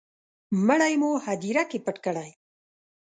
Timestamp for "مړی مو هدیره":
0.67-1.63